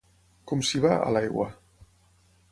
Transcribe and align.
Com 0.51 0.63
s'hi 0.69 0.81
va, 0.85 0.95
a 1.01 1.11
l'aigua? 1.17 1.47